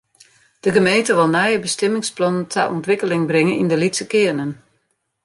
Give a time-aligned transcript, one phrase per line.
[0.63, 4.51] De gemeente wol nije bestimmingsplannen ta ûntwikkeling bringe yn de lytse kearnen.